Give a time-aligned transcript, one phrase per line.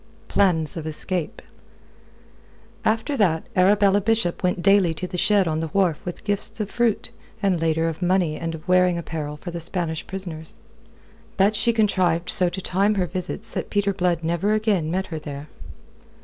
[0.29, 1.43] PLANS OF ESCAPE
[2.83, 6.71] After that Arabella Bishop went daily to the shed on the wharf with gifts of
[6.71, 7.11] fruit,
[7.43, 10.55] and later of money and of wearing apparel for the Spanish prisoners.
[11.37, 15.19] But she contrived so to time her visits that Peter Blood never again met her
[15.19, 15.49] there.